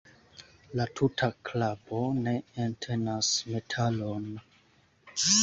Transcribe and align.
La 0.79 0.85
tuta 0.99 1.29
kablo 1.49 1.99
ne 2.23 2.33
entenas 2.65 3.31
metalon. 3.53 4.27